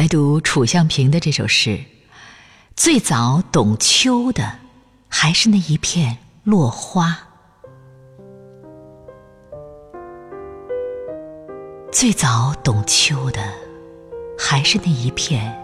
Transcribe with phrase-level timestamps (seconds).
[0.00, 1.78] 来读楚相平的这首诗。
[2.74, 4.50] 最早懂秋的，
[5.10, 7.18] 还是那一片落花。
[11.92, 13.42] 最早懂秋的，
[14.38, 15.54] 还是那一片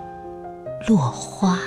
[0.87, 1.59] 落花。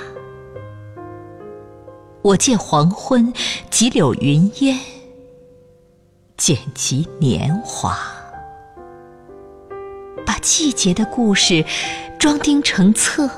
[2.22, 3.32] 我借黄昏，
[3.68, 4.78] 几柳云烟，
[6.36, 7.98] 剪辑年华，
[10.24, 11.64] 把季节的故事
[12.20, 13.30] 装订成册。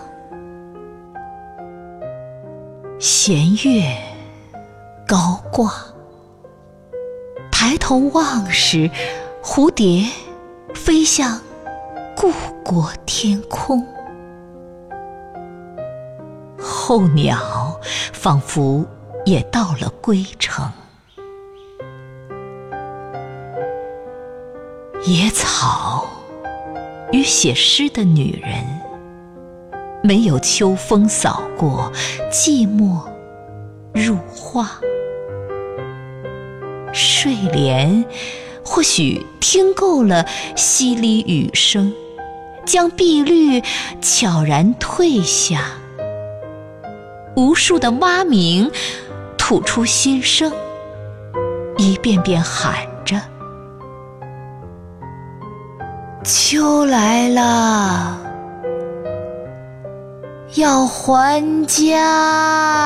[2.99, 3.97] 弦月
[5.07, 5.73] 高挂，
[7.53, 8.91] 抬头望时，
[9.41, 10.05] 蝴蝶
[10.75, 11.41] 飞向
[12.17, 12.33] 故
[12.65, 13.87] 国天空。
[16.59, 17.81] 候鸟
[18.13, 18.85] 仿佛
[19.25, 20.69] 也到了归程，
[25.07, 26.05] 野草
[27.13, 28.65] 与写诗的女人，
[30.03, 31.93] 没有秋风扫过，
[32.31, 33.03] 寂寞
[33.95, 34.81] 入画。
[36.95, 38.05] 睡莲
[38.65, 41.93] 或许听够了淅沥雨声，
[42.65, 43.63] 将碧绿
[44.01, 45.65] 悄然褪下。
[47.37, 48.71] 无数的蛙鸣
[49.37, 50.51] 吐出心声，
[51.77, 53.21] 一遍遍喊着
[56.25, 58.17] ：“秋来了，
[60.55, 62.81] 要还家。”